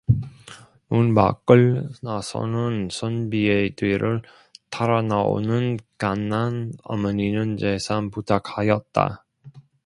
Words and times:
문밖을 0.87 1.87
나서는 2.01 2.89
선비의 2.89 3.75
뒤를 3.75 4.23
따라나오는 4.71 5.77
간난 5.99 6.71
어머니는 6.81 7.57
재삼 7.57 8.09
부탁하였다. 8.09 9.23